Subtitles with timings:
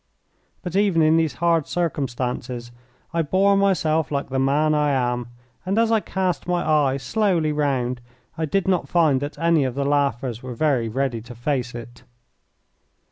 [0.63, 2.71] But even in these hard circumstances
[3.13, 5.27] I bore myself like the man I am,
[5.63, 8.01] and as I cast my eye slowly round
[8.35, 12.01] I did not find that any of the laughers were very ready to face it.